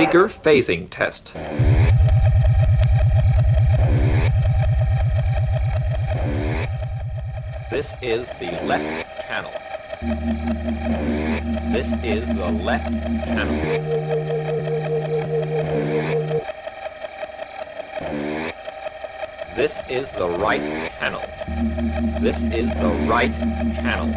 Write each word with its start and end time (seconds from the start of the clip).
Speaker 0.00 0.28
phasing 0.30 0.88
test. 0.88 1.34
This 7.70 7.94
is 8.00 8.30
the 8.40 8.50
left 8.64 9.26
channel. 9.26 9.52
This 11.70 11.92
is 12.02 12.26
the 12.28 12.50
left 12.50 12.90
channel. 13.26 13.60
This 19.54 19.82
is 19.90 20.10
the 20.12 20.28
right 20.30 20.64
channel. 20.98 21.20
This 22.22 22.42
is 22.44 22.72
the 22.72 23.06
right 23.06 23.34
channel. 23.74 24.08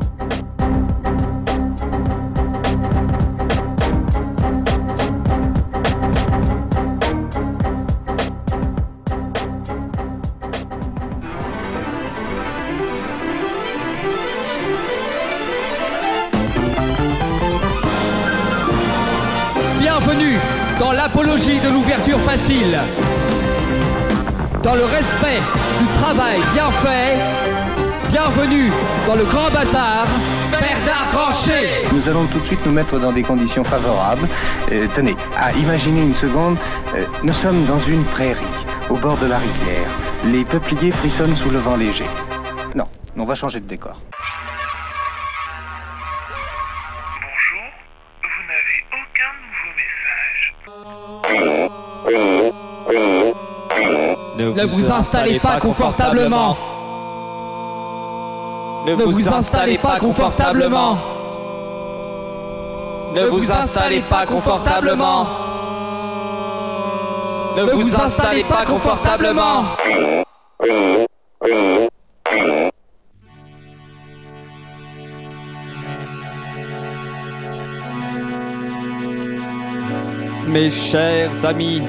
Bienvenue 19.79 20.37
dans 20.79 20.93
l'apologie 20.93 21.59
de 21.59 21.69
l'ouverture 21.69 22.19
facile. 22.19 22.79
Dans 24.63 24.75
le 24.75 24.85
respect 24.85 25.41
du 25.79 25.85
travail 25.87 26.39
bien 26.53 26.71
fait. 26.81 27.17
Bienvenue 28.09 28.71
dans 29.07 29.15
le 29.15 29.23
grand 29.25 29.49
bazar. 29.51 30.07
Bernard. 30.51 30.99
Nous 31.93 32.07
allons 32.07 32.25
tout 32.27 32.39
de 32.39 32.45
suite 32.45 32.65
nous 32.65 32.71
mettre 32.71 32.99
dans 32.99 33.11
des 33.11 33.23
conditions 33.23 33.63
favorables. 33.63 34.27
Euh, 34.71 34.87
tenez, 34.95 35.15
à 35.37 35.51
imaginer 35.53 36.01
une 36.01 36.13
seconde, 36.13 36.57
euh, 36.95 37.05
nous 37.23 37.33
sommes 37.33 37.65
dans 37.65 37.79
une 37.79 38.03
prairie, 38.03 38.37
au 38.89 38.95
bord 38.95 39.17
de 39.17 39.27
la 39.27 39.37
rivière. 39.37 39.89
Les 40.25 40.45
peupliers 40.45 40.91
frissonnent 40.91 41.35
sous 41.35 41.49
le 41.49 41.59
vent 41.59 41.75
léger. 41.75 42.07
Non, 42.75 42.85
on 43.17 43.25
va 43.25 43.35
changer 43.35 43.59
de 43.59 43.67
décor. 43.67 44.01
Bonjour, 47.21 47.69
vous 48.23 48.43
n'avez 48.47 48.85
aucun 48.93 49.31
nouveau 49.45 49.71
message. 49.75 50.53
Ne 54.57 54.65
vous 54.65 54.91
installez 54.91 55.39
pas 55.39 55.59
confortablement. 55.59 56.57
Ne 58.85 58.93
vous 58.93 59.31
installez 59.31 59.77
pas 59.77 59.99
confortablement. 59.99 60.97
Ne 63.13 63.23
vous 63.25 63.51
installez 63.51 64.01
pas 64.09 64.25
confortablement. 64.25 65.25
Ne 67.57 67.63
vous 67.63 67.99
installez 67.99 68.43
pas 68.43 68.65
confortablement. 68.65 69.63
Mes 80.47 80.69
chers 80.69 81.45
amis, 81.45 81.81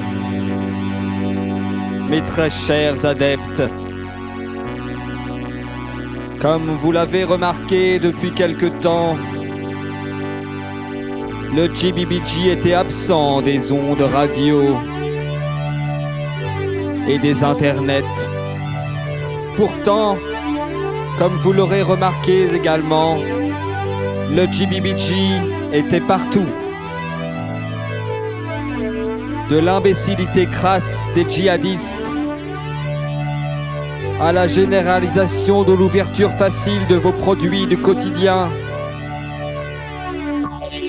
mes 2.09 2.23
très 2.23 2.49
chers 2.49 3.05
adeptes, 3.05 3.63
comme 6.41 6.71
vous 6.71 6.91
l'avez 6.91 7.23
remarqué 7.23 7.99
depuis 7.99 8.31
quelque 8.33 8.65
temps, 8.65 9.15
le 11.55 11.71
GBBG 11.71 12.51
était 12.51 12.73
absent 12.73 13.43
des 13.43 13.71
ondes 13.71 14.01
radio 14.01 14.75
et 17.07 17.19
des 17.19 17.43
internets. 17.43 18.03
Pourtant, 19.55 20.17
comme 21.19 21.37
vous 21.37 21.53
l'aurez 21.53 21.83
remarqué 21.83 22.51
également, 22.55 23.17
le 23.17 24.47
GBBG 24.51 25.13
était 25.73 26.01
partout 26.01 26.47
de 29.49 29.57
l'imbécilité 29.59 30.47
crasse 30.47 31.05
des 31.13 31.29
djihadistes 31.29 32.11
à 34.21 34.31
la 34.31 34.45
généralisation 34.45 35.63
de 35.63 35.73
l'ouverture 35.73 36.29
facile 36.37 36.85
de 36.87 36.95
vos 36.95 37.11
produits 37.11 37.65
du 37.65 37.77
quotidien. 37.77 38.51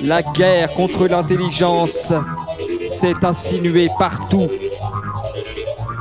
La 0.03 0.23
guerre 0.23 0.75
contre 0.75 1.07
l'intelligence 1.09 2.13
s'est 2.89 3.25
insinuée 3.25 3.89
partout. 3.99 4.51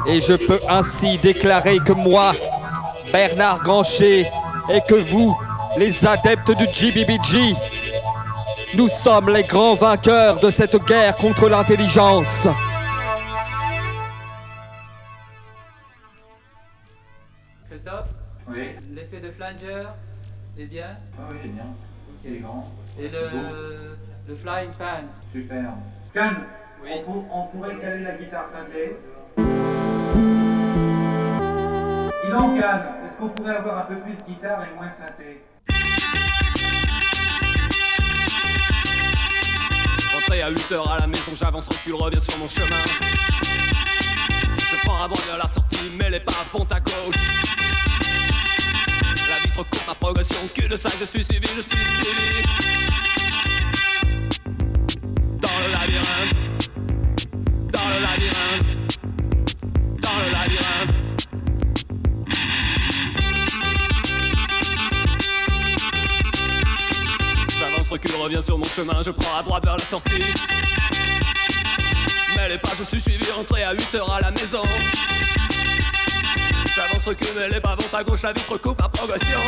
Et 0.08 0.20
je 0.20 0.34
peux 0.34 0.60
ainsi 0.68 1.18
déclarer 1.20 1.80
que 1.80 1.94
moi, 1.94 2.34
Bernard 3.14 3.64
Grancher, 3.64 4.28
et 4.70 4.82
que 4.88 4.96
vous, 4.96 5.34
les 5.78 6.06
adeptes 6.06 6.52
du 6.52 6.66
GBBG, 6.66 7.56
nous 8.76 8.90
sommes 8.90 9.30
les 9.30 9.44
grands 9.44 9.76
vainqueurs 9.76 10.40
de 10.42 10.50
cette 10.50 10.84
guerre 10.86 11.16
contre 11.16 11.48
l'intelligence. 11.48 12.48
De 19.62 19.68
flanger 19.68 19.88
est 20.58 20.66
bien 20.66 20.98
ah 21.20 21.22
oui, 21.32 21.50
bien. 21.50 21.66
Il 22.26 22.36
est 22.36 22.40
grand. 22.40 22.68
Et 23.00 23.08
le, 23.10 23.96
le 24.28 24.36
flying 24.36 24.72
pan 24.72 25.04
Super. 25.32 25.74
Cannes, 26.14 26.38
Oui. 26.84 26.90
on, 26.96 27.02
pour- 27.04 27.26
on 27.36 27.46
pourrait 27.48 27.76
caler 27.78 28.04
la 28.04 28.16
guitare 28.18 28.46
synthé. 28.52 28.98
Dis 32.26 32.32
donc, 32.32 32.60
Cannes, 32.60 32.86
est-ce 33.06 33.18
qu'on 33.20 33.30
pourrait 33.30 33.56
avoir 33.56 33.78
un 33.80 33.82
peu 33.84 33.96
plus 33.98 34.14
de 34.14 34.22
guitare 34.28 34.64
et 34.64 34.76
moins 34.76 34.92
synthé 35.00 35.42
Rentré 40.14 40.42
à 40.42 40.52
8h 40.52 40.90
à 40.92 41.00
la 41.02 41.08
maison, 41.08 41.32
j'avance, 41.36 41.68
recule, 41.68 41.96
reviens 41.96 42.20
sur 42.20 42.38
mon 42.40 42.50
chemin. 42.50 42.84
Je 44.60 44.76
prends 44.86 45.04
à 45.04 45.08
droite 45.08 45.26
vers 45.28 45.38
la 45.38 45.48
sortie, 45.48 45.92
mais 45.98 46.10
les 46.10 46.20
pas 46.20 46.32
font 46.32 46.66
à 46.72 46.80
gauche. 46.80 47.56
Coupe 49.70 49.88
ma 49.88 49.94
progression, 49.94 50.38
cul 50.56 50.68
de 50.68 50.76
sac, 50.76 50.94
je 51.00 51.06
suis 51.06 51.24
suivi, 51.24 51.46
je 51.48 51.62
suis 51.62 51.78
suivi. 51.78 52.42
Dans 55.40 55.60
le 55.60 55.72
labyrinthe, 55.72 56.36
dans 57.72 57.88
le 57.88 58.00
labyrinthe, 58.02 58.78
dans 60.02 60.18
le 60.18 60.32
labyrinthe. 60.32 60.96
J'avance, 67.60 67.90
recule, 67.90 68.16
reviens 68.16 68.42
sur 68.42 68.58
mon 68.58 68.66
chemin, 68.66 69.04
je 69.06 69.12
prends 69.12 69.38
à 69.38 69.44
droite 69.44 69.64
vers 69.64 69.78
la 69.78 69.86
sortie. 69.86 70.24
Mais 72.36 72.50
les 72.50 72.58
pas, 72.58 72.72
je 72.80 72.84
suis 72.84 73.02
suivi, 73.02 73.30
rentré 73.32 73.64
à 73.64 73.76
8h 73.76 74.12
à 74.12 74.22
la 74.22 74.32
maison. 74.32 74.64
Recule, 77.06 77.28
mais 77.36 77.50
les 77.50 77.60
pas 77.60 77.76
vont 77.76 77.98
à 77.98 78.04
gauche, 78.04 78.22
la 78.22 78.32
vitre 78.32 78.58
coupe 78.58 78.80
ma 78.80 78.88
progression. 78.88 79.40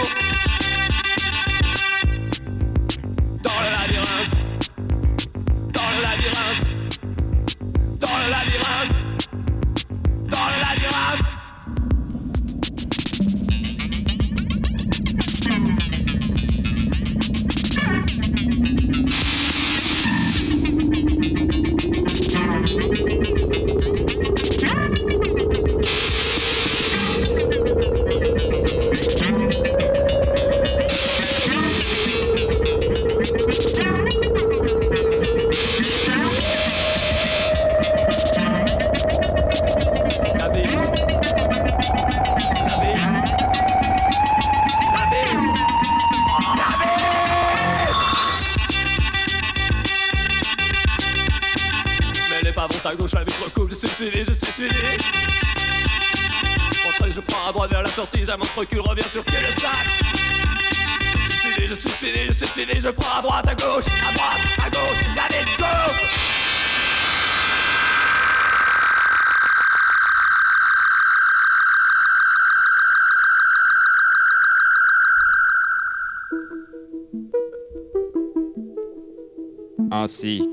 Ainsi, 80.04 80.50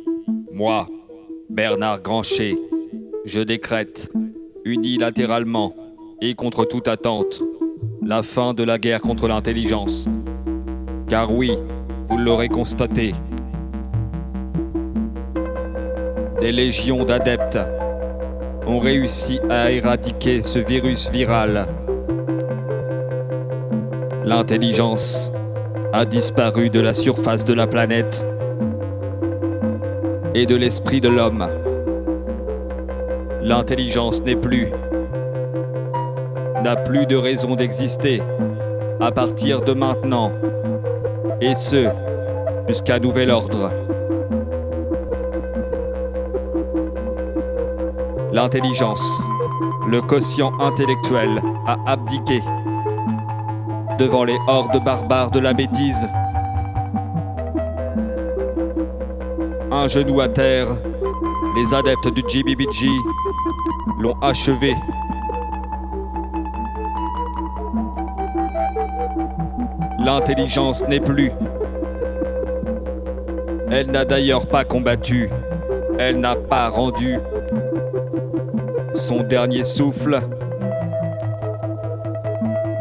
moi, 0.52 0.86
Bernard 1.48 2.02
Grancher, 2.02 2.56
je 3.24 3.40
décrète, 3.40 4.08
unilatéralement 4.64 5.74
et 6.20 6.36
contre 6.36 6.64
toute 6.64 6.86
attente, 6.86 7.42
la 8.00 8.22
fin 8.22 8.54
de 8.54 8.62
la 8.62 8.78
guerre 8.78 9.00
contre 9.00 9.26
l'intelligence. 9.26 10.08
Car 11.08 11.34
oui, 11.34 11.50
vous 12.06 12.16
l'aurez 12.16 12.48
constaté, 12.48 13.12
des 16.40 16.52
légions 16.52 17.04
d'adeptes 17.04 17.58
ont 18.68 18.78
réussi 18.78 19.40
à 19.50 19.72
éradiquer 19.72 20.42
ce 20.42 20.60
virus 20.60 21.10
viral. 21.10 21.66
L'intelligence 24.24 25.32
a 25.92 26.04
disparu 26.04 26.70
de 26.70 26.78
la 26.78 26.94
surface 26.94 27.44
de 27.44 27.52
la 27.52 27.66
planète 27.66 28.24
et 30.40 30.46
de 30.46 30.56
l'esprit 30.56 31.02
de 31.02 31.08
l'homme. 31.08 31.46
L'intelligence 33.42 34.22
n'est 34.22 34.36
plus, 34.36 34.68
n'a 36.64 36.76
plus 36.76 37.04
de 37.04 37.14
raison 37.14 37.56
d'exister 37.56 38.22
à 39.02 39.12
partir 39.12 39.60
de 39.60 39.74
maintenant, 39.74 40.32
et 41.42 41.54
ce, 41.54 41.88
jusqu'à 42.68 42.98
nouvel 42.98 43.30
ordre. 43.30 43.70
L'intelligence, 48.32 49.22
le 49.90 50.00
quotient 50.00 50.58
intellectuel, 50.58 51.42
a 51.66 51.76
abdiqué 51.86 52.40
devant 53.98 54.24
les 54.24 54.38
hordes 54.48 54.82
barbares 54.82 55.32
de 55.32 55.40
la 55.40 55.52
bêtise 55.52 56.08
un 59.80 59.88
genou 59.88 60.20
à 60.20 60.28
terre, 60.28 60.68
les 61.56 61.72
adeptes 61.72 62.12
du 62.12 62.22
GBBG 62.28 62.86
l'ont 63.98 64.14
achevé. 64.20 64.74
L'intelligence 69.98 70.86
n'est 70.86 71.00
plus. 71.00 71.32
Elle 73.70 73.90
n'a 73.90 74.04
d'ailleurs 74.04 74.46
pas 74.46 74.64
combattu. 74.64 75.30
Elle 75.98 76.20
n'a 76.20 76.36
pas 76.36 76.68
rendu 76.68 77.18
son 78.92 79.22
dernier 79.22 79.64
souffle 79.64 80.20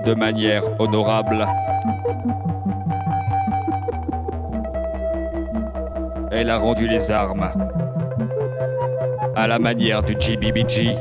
de 0.05 0.13
manière 0.15 0.63
honorable. 0.81 1.47
Elle 6.31 6.49
a 6.49 6.57
rendu 6.57 6.87
les 6.87 7.11
armes 7.11 7.51
à 9.35 9.47
la 9.47 9.57
manière 9.57 10.03
du 10.03 10.15
GBBG. 10.19 10.95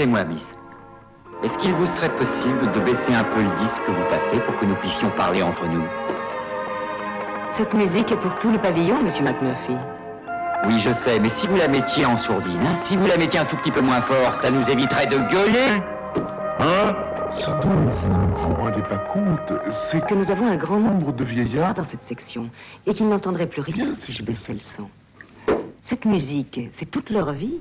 Excusez-moi, 0.00 0.24
Miss. 0.24 0.56
Est-ce 1.44 1.58
qu'il 1.58 1.74
vous 1.74 1.84
serait 1.84 2.16
possible 2.16 2.70
de 2.72 2.80
baisser 2.80 3.12
un 3.12 3.22
peu 3.22 3.42
le 3.42 3.54
disque 3.60 3.84
que 3.84 3.90
vous 3.90 4.04
passez 4.08 4.40
pour 4.46 4.56
que 4.56 4.64
nous 4.64 4.74
puissions 4.76 5.10
parler 5.10 5.42
entre 5.42 5.66
nous? 5.66 5.84
Cette 7.50 7.74
musique 7.74 8.10
est 8.10 8.16
pour 8.16 8.38
tout 8.38 8.50
le 8.50 8.56
pavillon, 8.56 9.02
monsieur 9.02 9.22
McMurphy. 9.24 9.76
Oui, 10.66 10.80
je 10.80 10.90
sais, 10.90 11.20
mais 11.20 11.28
si 11.28 11.46
vous 11.48 11.56
la 11.56 11.68
mettiez 11.68 12.06
en 12.06 12.16
sourdine, 12.16 12.62
hein, 12.62 12.76
si 12.76 12.96
vous 12.96 13.06
la 13.06 13.18
mettiez 13.18 13.40
un 13.40 13.44
tout 13.44 13.56
petit 13.56 13.70
peu 13.70 13.82
moins 13.82 14.00
fort, 14.00 14.34
ça 14.34 14.50
nous 14.50 14.70
éviterait 14.70 15.06
de 15.06 15.18
gueuler 15.18 15.82
Hein? 16.60 16.96
Si 17.30 17.44
donc 17.44 17.90
vous 18.02 18.48
vous 18.48 18.54
rendez 18.54 18.80
pas 18.80 19.04
compte, 19.12 19.52
c'est 19.70 20.06
Que 20.06 20.14
nous 20.14 20.30
avons 20.30 20.46
un 20.46 20.56
grand 20.56 20.80
nombre 20.80 21.12
de 21.12 21.24
vieillards 21.24 21.74
dans 21.74 21.84
cette 21.84 22.04
section 22.04 22.48
et 22.86 22.94
qu'ils 22.94 23.10
n'entendraient 23.10 23.48
plus 23.48 23.60
rien 23.60 23.94
si 23.96 24.14
je 24.14 24.22
baissais 24.22 24.54
le 24.54 24.60
son. 24.60 24.88
Cette 25.82 26.06
musique, 26.06 26.70
c'est 26.72 26.90
toute 26.90 27.10
leur 27.10 27.32
vie. 27.32 27.58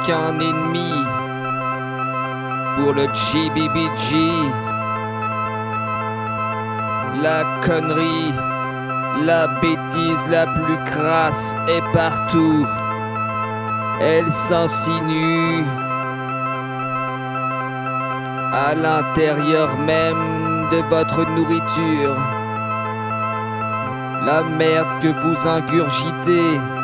Aucun 0.00 0.38
ennemi 0.40 0.92
pour 2.76 2.92
le 2.92 3.06
GBBG. 3.12 4.16
La 7.22 7.44
connerie, 7.60 8.32
la 9.24 9.46
bêtise 9.60 10.26
la 10.28 10.46
plus 10.46 10.78
crasse 10.84 11.54
est 11.68 11.82
partout. 11.92 12.66
Elle 14.00 14.32
s'insinue 14.32 15.64
à 18.52 18.74
l'intérieur 18.74 19.76
même 19.78 20.68
de 20.70 20.78
votre 20.88 21.28
nourriture. 21.30 22.16
La 24.24 24.42
merde 24.42 24.88
que 25.00 25.08
vous 25.08 25.46
ingurgitez 25.46 26.79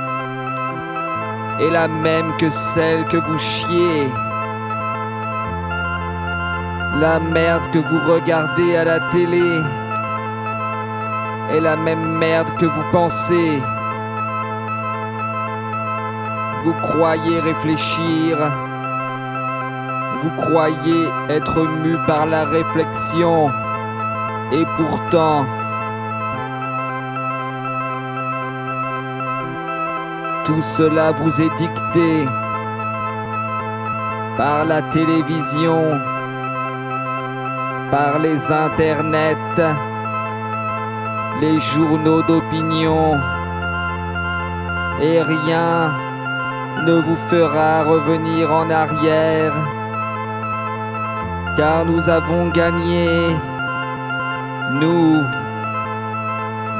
est 1.61 1.71
la 1.71 1.89
même 1.89 2.37
que 2.37 2.51
celle 2.51 3.07
que 3.07 3.17
vous 3.17 3.39
chiez. 3.39 4.09
La 7.01 7.19
merde 7.19 7.71
que 7.73 7.79
vous 7.79 7.99
regardez 8.13 8.77
à 8.77 8.85
la 8.85 9.01
télé 9.11 9.63
est 11.51 11.61
la 11.61 11.77
même 11.77 12.19
merde 12.19 12.51
que 12.59 12.67
vous 12.67 12.85
pensez. 12.93 13.61
Vous 16.65 16.75
croyez 16.83 17.41
réfléchir. 17.41 18.37
Vous 20.21 20.31
croyez 20.37 21.09
être 21.29 21.63
mu 21.63 21.97
par 22.07 22.27
la 22.27 22.45
réflexion. 22.45 23.51
Et 24.53 24.65
pourtant, 24.77 25.47
tout 30.47 30.63
cela 30.63 31.11
vous 31.11 31.41
est 31.41 31.55
dicté 31.57 32.25
par 34.37 34.65
la 34.65 34.81
télévision, 34.81 36.01
par 37.91 38.21
les 38.21 38.53
internets, 38.53 39.61
les 41.41 41.59
journaux 41.59 42.23
d'opinion. 42.23 43.19
Et 45.03 45.21
rien 45.21 45.93
ne 46.87 46.95
vous 47.01 47.17
fera 47.17 47.83
revenir 47.83 48.53
en 48.53 48.71
arrière 48.71 49.53
car 51.57 51.85
nous 51.87 52.09
avons 52.09 52.51
gagné, 52.51 53.09
nous, 54.73 55.23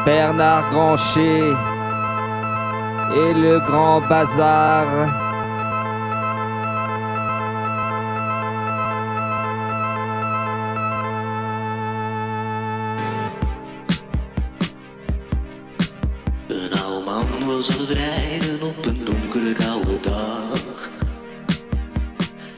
Bernard 0.05 0.69
Grancher 0.69 1.57
et 3.15 3.35
le 3.35 3.61
Grand 3.61 4.01
Bazar. 4.09 4.87
Een 16.49 16.73
oude 16.85 17.05
man 17.05 17.47
was 17.47 17.71
aan 17.71 17.79
het 17.79 17.91
rijden 17.91 18.63
op 18.63 18.87
een 18.87 19.05
donkere 19.05 19.53
koude 19.53 20.01
dag. 20.01 20.91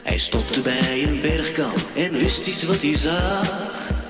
Hij 0.03 0.17
stopte 0.17 0.61
bij 0.61 1.03
een 1.03 1.21
bergkam 1.21 1.73
en 1.95 2.11
wist 2.11 2.45
niet 2.45 2.65
wat 2.65 2.81
hij 2.81 2.95
zag. 2.95 4.08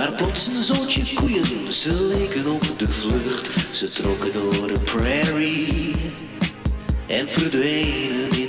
Daar 0.00 0.12
plots 0.12 0.46
een 0.46 0.62
zootje 0.62 1.14
koeien, 1.14 1.72
ze 1.72 2.02
leken 2.02 2.52
op 2.52 2.78
de 2.78 2.88
vlucht. 2.88 3.76
Ze 3.76 3.88
trokken 3.88 4.32
door 4.32 4.66
de 4.66 4.80
prairie 4.84 5.90
en 7.06 7.28
verdwenen 7.28 8.39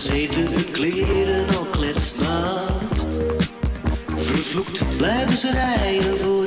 gezeten, 0.00 0.46
hun 0.46 0.70
kleren 0.70 1.48
al 1.58 1.64
kletsnaat. 1.64 3.06
Vervloekt 4.16 4.96
blijven 4.96 5.38
ze 5.38 5.50
rijden 5.50 6.18
voor 6.18 6.44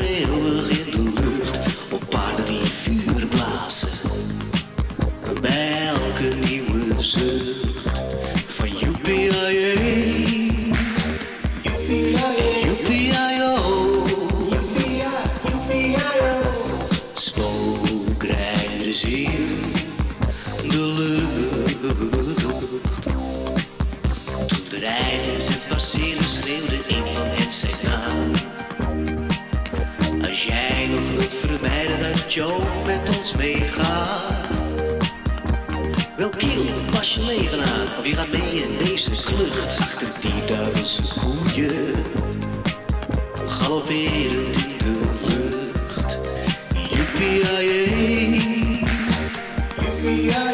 leven 38.04 38.20
aan 38.20 38.30
mee 38.30 38.64
in 38.64 38.78
deze 38.78 39.10
klucht. 39.10 39.78
Achter 39.80 40.08
die 40.22 40.46
duivelse 40.46 41.02
koeien, 41.20 41.96
galopperend 43.48 44.56
in 44.56 44.78
de 44.78 45.00
lucht. 45.26 46.20
Joepie-ie. 46.90 48.40
Joepie-ie-o. 49.80 50.53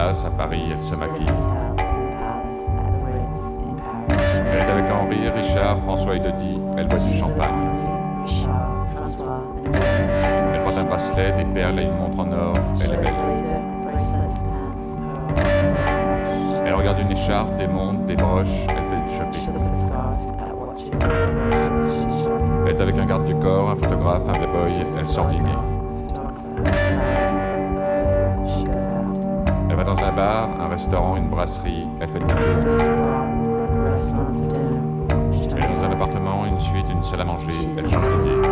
À 0.00 0.30
Paris, 0.30 0.62
elle 0.72 0.80
se 0.80 0.94
maquille. 0.94 1.26
Elle 4.08 4.58
est 4.58 4.70
avec 4.70 4.90
Henri, 4.90 5.28
Richard, 5.28 5.78
François 5.80 6.16
et 6.16 6.20
Dodi, 6.20 6.58
elle 6.78 6.88
boit 6.88 6.98
du 6.98 7.12
champagne. 7.12 7.68
Elle 10.54 10.62
porte 10.62 10.78
un 10.78 10.84
bracelet, 10.84 11.32
des 11.32 11.44
perles 11.44 11.80
et 11.80 11.82
une 11.84 11.96
montre 11.96 12.20
en 12.20 12.32
or, 12.32 12.54
elle 12.82 12.94
est 12.94 12.96
belle. 12.96 13.12
Elle 16.66 16.74
regarde 16.74 16.98
une 17.00 17.10
écharpe, 17.10 17.56
des 17.58 17.68
montres, 17.68 18.00
des 18.06 18.16
broches, 18.16 18.66
elle 18.68 18.76
fait 18.76 19.02
du 19.06 19.10
shopping. 19.16 19.40
Elle 22.64 22.74
est 22.74 22.80
avec 22.80 22.98
un 22.98 23.06
garde 23.06 23.26
du 23.26 23.34
corps, 23.34 23.70
un 23.70 23.76
photographe, 23.76 24.22
un 24.28 24.32
playboy, 24.32 24.72
elle 24.98 25.08
sort 25.08 25.26
dîner. 25.26 25.50
Dans 29.90 30.04
un 30.04 30.12
bar, 30.12 30.48
un 30.60 30.68
restaurant, 30.68 31.16
une 31.16 31.30
brasserie, 31.30 31.84
elle 32.00 32.08
fait 32.08 32.20
une 32.20 32.26
tour. 32.28 32.36
Elle 35.56 35.64
est 35.64 35.68
dans 35.68 35.82
un 35.82 35.90
appartement, 35.90 36.46
une 36.46 36.60
suite, 36.60 36.86
une 36.88 37.02
salle 37.02 37.22
à 37.22 37.24
manger, 37.24 37.50
elle 37.76 37.90
change 37.90 38.06
d'idée. 38.22 38.48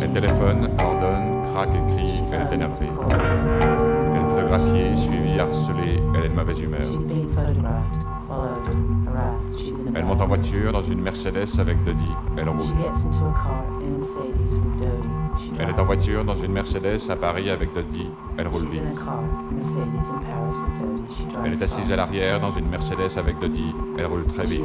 Elle 0.00 0.12
téléphone, 0.12 0.70
ordonne, 0.78 1.42
craque, 1.50 1.74
écrit, 1.74 2.22
elle 2.32 2.40
est 2.40 2.54
énervée. 2.54 2.88
Elle 3.10 4.16
est 4.16 4.30
photographiée, 4.30 4.96
suivie, 4.96 5.38
harcelée, 5.38 6.02
elle 6.14 6.24
est 6.24 6.28
de 6.30 6.34
mauvaise 6.34 6.60
humeur. 6.62 6.88
Elle 9.94 10.04
monte 10.06 10.22
en 10.22 10.26
voiture 10.26 10.72
dans 10.72 10.82
une 10.82 11.02
Mercedes 11.02 11.60
avec 11.60 11.84
Dodi, 11.84 12.10
elle 12.38 12.48
roule. 12.48 12.64
Elle 15.58 15.68
est 15.70 15.78
en 15.78 15.84
voiture 15.84 16.24
dans 16.24 16.34
une 16.36 16.52
Mercedes 16.52 17.00
à 17.08 17.16
Paris 17.16 17.50
avec 17.50 17.72
Dodi, 17.72 18.06
elle 18.36 18.48
roule 18.48 18.66
vite. 18.66 18.82
Elle 21.44 21.52
est 21.52 21.62
assise 21.62 21.92
à 21.92 21.96
l'arrière 21.96 22.40
dans 22.40 22.52
une 22.52 22.68
Mercedes 22.68 23.18
avec 23.18 23.38
Dodi, 23.38 23.74
elle 23.98 24.06
roule 24.06 24.26
très 24.26 24.46
vite. 24.46 24.62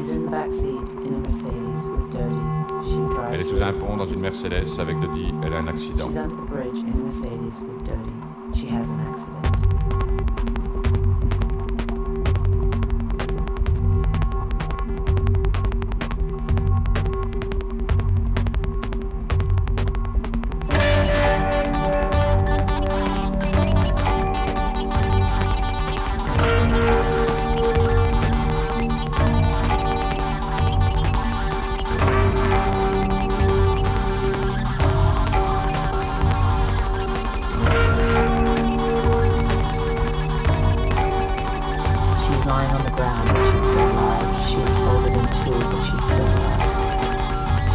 Elle 3.32 3.42
est 3.42 3.44
sous 3.44 3.62
un 3.62 3.74
pont 3.74 3.98
dans 3.98 4.06
une 4.06 4.22
Mercedes 4.22 4.80
avec 4.80 5.00
Dodi, 5.00 5.34
elle 5.44 5.54
a 5.54 5.58
un 5.58 5.68
accident. 5.68 6.08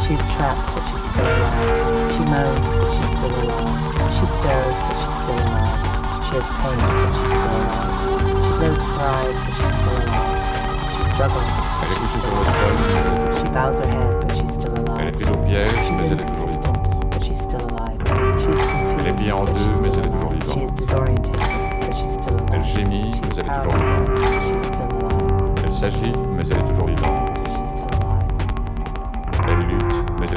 She's 0.05 0.27
trapped, 0.27 0.75
but 0.75 0.85
she's 0.91 1.05
still 1.09 1.25
alive. 1.27 2.13
She 2.13 2.21
moans, 2.21 2.77
but 2.77 2.91
she's 2.93 3.11
still 3.17 3.33
alive. 3.33 4.15
She 4.19 4.27
stirs, 4.27 4.79
but 4.85 4.97
she's 5.01 5.17
still 5.17 5.35
alive. 5.35 5.81
She 6.27 6.33
has 6.37 6.49
pain, 6.61 6.79
but 6.79 7.13
she's 7.17 7.33
still 7.35 7.55
alive. 7.57 8.21
She 8.45 8.51
closes 8.59 8.93
her 8.95 9.09
eyes, 9.09 9.39
but 9.41 9.55
she's 9.59 9.75
still 9.81 9.97
alive. 9.97 10.93
She 10.95 11.03
struggles, 11.09 11.55
but 11.57 11.85
Elle 11.85 11.91
est 11.91 11.97
she's 11.97 12.13
still 12.21 12.37
alive. 12.37 13.39
She 13.39 13.45
bows 13.55 13.79
her 13.79 13.89
head, 13.89 14.13
but 14.21 14.33
she's 14.37 14.53
still 14.55 14.75
Elle 14.75 14.85
est 14.85 15.01
alive. 15.01 15.13
prise 15.17 15.29
au 15.31 15.39
piège, 15.47 15.73
She's 15.73 15.91
mais 15.91 16.07
elle 16.07 16.13
est 16.13 16.17
toujours 16.17 16.49
inconsistent, 16.49 16.79
but 17.11 17.23
she's 17.25 17.41
still 17.41 17.65
alive. 17.65 18.01
She's 18.45 18.67
confused, 18.67 19.01
Elle 19.01 19.07
est 19.09 19.15
pliée 19.17 19.33
en 19.33 19.45
but 19.45 19.55
deux, 19.55 19.61
she's 19.61 19.67
mais 19.67 19.73
still 19.75 19.93
elle 19.95 20.07
est 20.07 20.11
toujours 20.13 20.31
alive. 20.31 20.43
She 20.45 20.49
is 20.49 20.53
vivante. 20.53 20.77
disorientated, 20.77 21.81
but 21.81 21.93
she's 21.97 22.13
still 22.21 22.35
alive. 22.37 22.51
Elle 22.53 22.65
gémit, 22.65 23.11
mais 23.11 23.29
elle 23.33 23.47
est 23.47 23.55
toujours 23.55 23.73
Paralyzed, 23.73 24.09
vivante. 24.09 24.21
but 24.21 24.43
she's 24.53 24.67
still 24.69 24.85
alive. 24.85 25.65
Elle 25.65 25.73
s'agite, 25.73 26.17
mais 26.29 26.43
elle 26.51 26.59
est 26.59 26.69
toujours 26.69 26.87
vivante. 26.87 27.24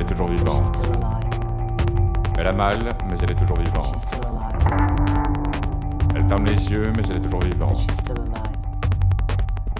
Toujours 0.07 0.29
vivante. 0.29 0.65
Still 0.65 0.91
alive. 1.03 1.27
Elle 2.39 2.47
a 2.47 2.53
mal, 2.53 2.79
mais 3.09 3.15
elle 3.21 3.31
est 3.31 3.35
toujours 3.35 3.57
vivante. 3.57 3.97
Elle 6.15 6.25
ferme 6.27 6.45
les 6.45 6.69
yeux, 6.71 6.93
mais 6.95 7.03
elle 7.09 7.17
est 7.17 7.21
toujours 7.21 7.41
vivante. 7.41 7.79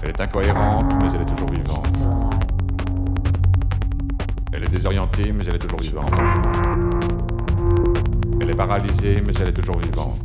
Elle 0.04 0.10
est 0.10 0.22
incohérente, 0.22 0.94
mais 1.02 1.10
elle 1.14 1.22
est 1.22 1.26
toujours 1.26 1.50
vivante. 1.50 1.88
Elle 4.54 4.64
est 4.64 4.70
désorientée, 4.70 5.32
mais 5.32 5.44
elle 5.48 5.56
est 5.56 5.60
toujours 5.60 5.80
vivante. 5.80 6.12
Elle 8.42 8.50
est 8.50 8.56
paralysée, 8.56 9.24
mais 9.26 9.34
elle 9.40 9.50
est 9.50 9.54
toujours 9.54 9.80
vivante. 9.80 10.20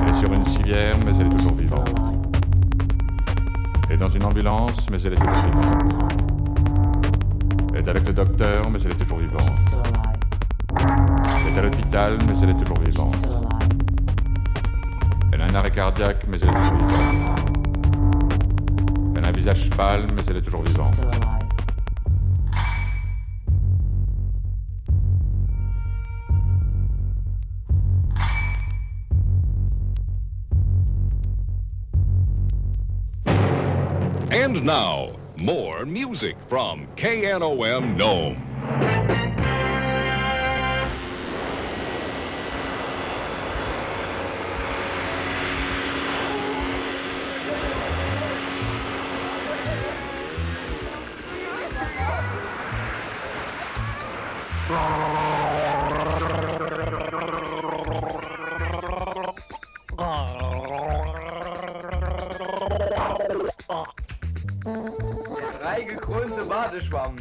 Elle 0.00 0.10
est 0.10 0.14
sur 0.14 0.32
une 0.32 0.44
civière, 0.44 0.96
mais 1.04 1.12
elle 1.18 1.26
est 1.26 1.36
toujours 1.36 1.54
vivante. 1.54 1.90
Elle 3.88 3.94
est 3.94 3.98
dans 3.98 4.08
une 4.08 4.24
ambulance, 4.24 4.86
mais 4.90 5.00
elle 5.02 5.12
est 5.12 5.16
toujours 5.16 5.42
vivante. 5.44 6.37
Elle 7.78 7.86
est 7.86 7.90
avec 7.90 8.08
le 8.08 8.12
docteur, 8.12 8.68
mais 8.70 8.80
elle 8.84 8.90
est 8.90 8.96
toujours 8.96 9.18
vivante. 9.18 9.52
Elle 10.76 11.54
est 11.54 11.58
à 11.58 11.62
l'hôpital, 11.62 12.18
mais 12.26 12.34
elle 12.42 12.50
est 12.50 12.58
toujours 12.58 12.80
vivante. 12.80 13.14
Elle 15.32 15.42
a 15.42 15.44
un 15.44 15.54
arrêt 15.54 15.70
cardiaque, 15.70 16.24
mais 16.26 16.38
elle 16.40 16.48
est 16.48 16.52
toujours 16.52 16.74
vivante. 16.74 17.40
Elle 19.16 19.24
a 19.24 19.28
un 19.28 19.32
visage 19.32 19.70
pâle, 19.70 20.08
mais 20.12 20.22
elle 20.28 20.38
est 20.38 20.42
toujours 20.42 20.64
vivante. 20.64 20.96
And 34.32 34.64
now, 34.64 35.17
more 35.40 35.84
music 35.84 36.38
from 36.40 36.86
KNOM 36.96 37.96
Nome. 37.96 38.36
Der 63.68 63.86
drei 65.60 65.82
gekrönte 65.82 66.44
Badeschwamm. 66.44 67.16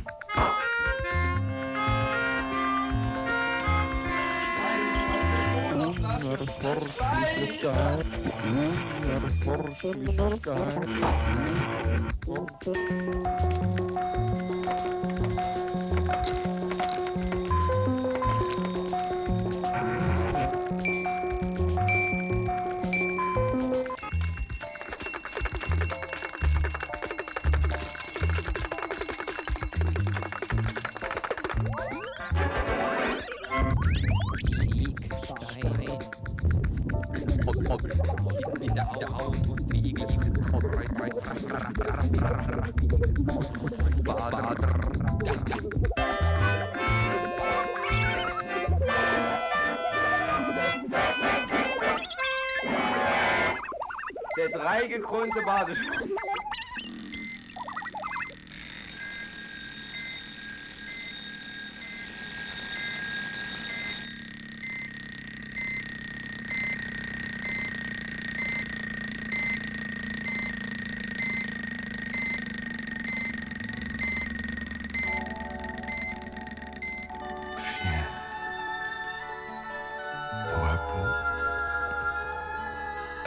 Drei 54.57 54.87
gekrönte 54.87 55.39
Badeschlappen. 55.45 56.17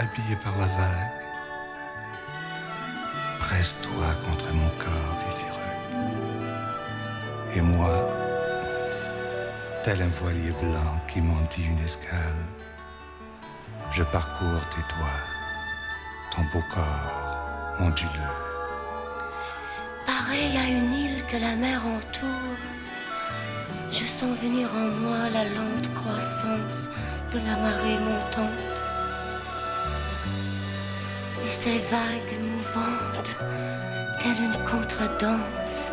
habillé 0.01 0.37
par 0.37 0.57
la 0.57 0.67
vague. 0.67 1.00
Je 13.93 14.03
parcours 14.05 14.63
tes 14.71 14.83
doigts, 14.95 15.23
ton 16.31 16.43
beau 16.53 16.65
corps 16.73 17.77
onduleux. 17.81 18.37
Pareil 20.07 20.57
à 20.57 20.69
une 20.69 20.93
île 20.93 21.25
que 21.27 21.37
la 21.37 21.57
mer 21.57 21.81
entoure, 21.85 22.59
je 23.91 24.05
sens 24.05 24.37
venir 24.39 24.69
en 24.75 24.89
moi 25.03 25.29
la 25.33 25.45
lente 25.45 25.93
croissance 25.95 26.89
de 27.33 27.39
la 27.39 27.57
marée 27.57 27.99
montante. 27.99 28.81
Et 31.45 31.51
ces 31.51 31.79
vagues 31.91 32.41
mouvantes, 32.41 33.37
telles 34.21 34.45
une 34.45 34.63
contredanse, 34.65 35.91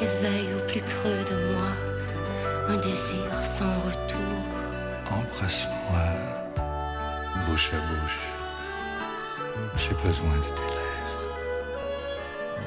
éveillent 0.00 0.54
au 0.54 0.66
plus 0.66 0.82
creux 0.82 1.24
de 1.30 1.36
moi 1.52 1.70
un 2.68 2.76
désir 2.76 3.30
sans 3.44 3.76
retour. 3.86 4.35
Embrasse-moi, 5.16 6.08
bouche 7.46 7.70
à 7.72 7.80
bouche. 7.88 8.22
J'ai 9.76 9.94
besoin 10.06 10.36
de 10.36 10.50
tes 10.58 10.70
lèvres. 10.78 11.24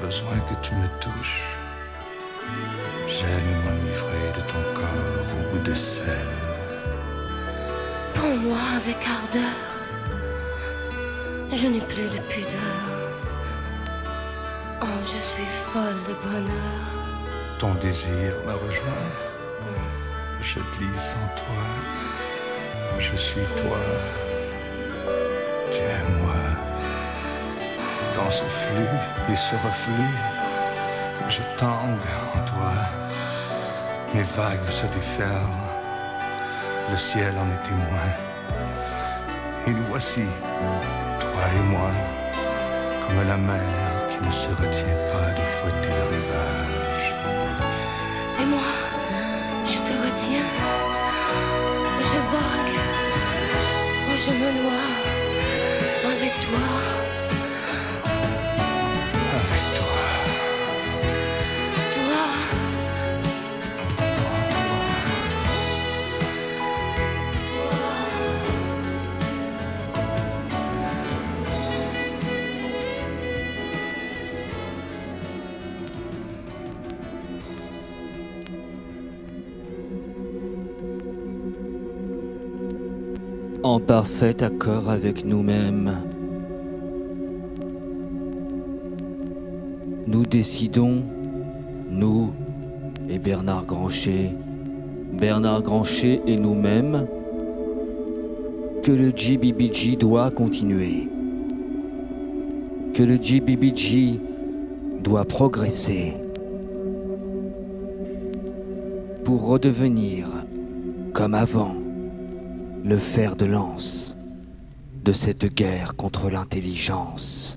Besoin 0.02 0.38
que 0.48 0.54
tu 0.60 0.74
me 0.74 0.88
touches. 0.98 1.44
J'aime 3.06 3.54
m'enivrer 3.64 4.32
de 4.34 4.40
ton 4.52 4.62
corps 4.74 5.30
au 5.38 5.42
goût 5.50 5.62
de 5.62 5.74
sel. 5.74 6.26
Pour 8.14 8.34
moi 8.36 8.64
avec 8.76 8.98
ardeur, 9.18 9.60
je 11.52 11.66
n'ai 11.68 11.84
plus 11.92 12.08
de 12.16 12.20
pudeur. 12.32 12.82
Oh, 14.82 15.00
je 15.04 15.20
suis 15.30 15.50
folle 15.70 16.00
de 16.08 16.14
bonheur. 16.28 16.82
Ton 17.58 17.74
désir 17.74 18.32
m'a 18.44 18.54
rejoint. 18.54 19.08
Je 20.42 20.58
glisse 20.74 21.14
en 21.22 21.28
toi. 21.36 22.09
Je 23.00 23.16
suis 23.16 23.46
toi. 23.56 23.78
Tu 25.72 25.78
es 25.78 26.04
moi. 26.20 26.34
Dans 28.14 28.30
ce 28.30 28.44
flux 28.44 29.32
et 29.32 29.36
ce 29.36 29.54
reflux, 29.66 30.14
je 31.28 31.40
tangue 31.56 32.10
en 32.36 32.40
toi. 32.44 32.72
Mes 34.14 34.22
vagues 34.22 34.68
se 34.68 34.84
déferlent. 34.94 35.60
Le 36.90 36.96
ciel 36.96 37.32
en 37.38 37.48
est 37.54 37.62
témoin. 37.62 38.10
Et 39.66 39.70
nous 39.70 39.84
voici, 39.88 40.24
toi 41.20 41.42
et 41.56 41.62
moi, 41.62 41.92
comme 43.02 43.26
la 43.26 43.36
mer 43.38 44.08
qui 44.10 44.26
ne 44.26 44.30
se 44.30 44.48
retient 44.48 45.00
pas 45.10 45.30
de 45.38 45.44
fouetter 45.56 45.88
le 45.88 46.04
rivage. 46.16 47.14
Et 48.40 48.44
moi, 48.44 48.70
je 49.64 49.78
te 49.78 49.92
retiens. 50.04 50.50
Et 52.00 52.04
je 52.04 52.20
vogue. 52.30 52.79
Je 54.22 54.32
me 54.32 54.52
noie 54.52 56.12
avec 56.12 56.32
toi. 56.40 57.09
En 83.70 83.78
parfait 83.78 84.42
accord 84.42 84.90
avec 84.90 85.24
nous-mêmes. 85.24 85.98
Nous 90.08 90.26
décidons, 90.26 91.04
nous 91.88 92.32
et 93.08 93.20
Bernard 93.20 93.66
Grancher, 93.66 94.32
Bernard 95.12 95.62
Grancher 95.62 96.20
et 96.26 96.36
nous-mêmes, 96.36 97.06
que 98.82 98.90
le 98.90 99.12
GBBG 99.14 99.94
doit 99.94 100.32
continuer, 100.32 101.08
que 102.92 103.04
le 103.04 103.18
GBBG 103.22 104.18
doit 105.00 105.24
progresser 105.24 106.14
pour 109.22 109.46
redevenir 109.46 110.26
comme 111.12 111.34
avant 111.34 111.79
le 112.84 112.96
fer 112.96 113.36
de 113.36 113.44
lance 113.44 114.14
de 115.04 115.12
cette 115.12 115.46
guerre 115.54 115.96
contre 115.96 116.30
l'intelligence. 116.30 117.56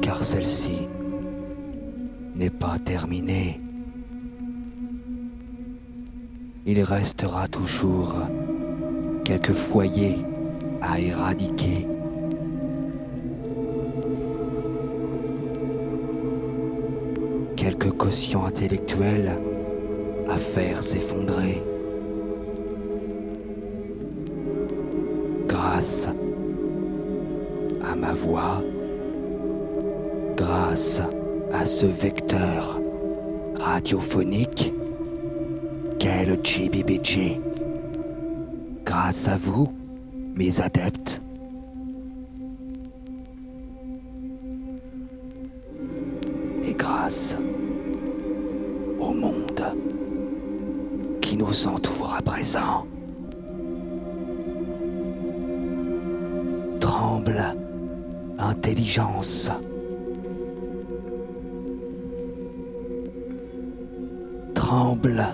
Car 0.00 0.22
celle-ci 0.22 0.88
n'est 2.36 2.50
pas 2.50 2.78
terminée. 2.78 3.60
Il 6.66 6.82
restera 6.82 7.48
toujours 7.48 8.14
quelques 9.24 9.52
foyers 9.52 10.18
à 10.80 11.00
éradiquer. 11.00 11.86
Quelques 18.04 18.16
quotients 18.16 18.44
intellectuels 18.44 19.38
à 20.28 20.36
faire 20.36 20.82
s'effondrer. 20.82 21.62
Grâce 25.46 26.08
à 27.82 27.96
ma 27.96 28.12
voix, 28.12 28.62
grâce 30.36 31.00
à 31.52 31.64
ce 31.64 31.86
vecteur 31.86 32.78
radiophonique 33.56 34.74
qu'est 35.98 36.26
le 36.26 36.36
GBBG. 36.42 37.40
Grâce 38.84 39.28
à 39.28 39.36
vous, 39.36 39.68
mes 40.34 40.60
adeptes. 40.60 41.23
Tremble, 56.78 57.42
intelligence. 58.38 59.50
Tremble, 64.54 65.24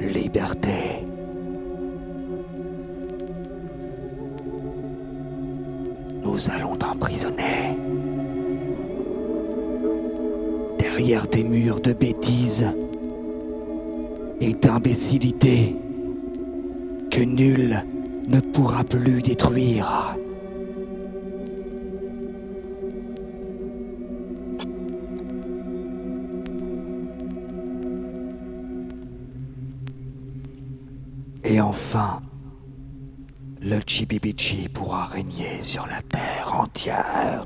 liberté. 0.00 1.06
Nous 6.24 6.50
allons 6.50 6.74
t'emprisonner. 6.74 7.78
Derrière 10.80 11.28
des 11.28 11.44
murs 11.44 11.80
de 11.80 11.92
bêtises 11.92 12.66
et 14.40 14.54
d'imbécilité 14.54 15.76
que 17.12 17.20
nul 17.20 17.84
ne 18.26 18.40
pourra 18.40 18.82
plus 18.84 19.20
détruire. 19.20 20.16
Et 31.44 31.60
enfin, 31.60 32.22
le 33.60 33.78
Chibibichi 33.86 34.70
pourra 34.70 35.04
régner 35.04 35.60
sur 35.60 35.86
la 35.86 36.00
terre 36.00 36.54
entière. 36.58 37.44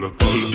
la 0.00 0.10
pala. 0.10 0.45